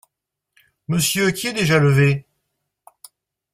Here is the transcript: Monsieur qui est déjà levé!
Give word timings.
Monsieur 0.87 1.29
qui 1.29 1.45
est 1.45 1.53
déjà 1.53 1.77
levé! 1.77 2.25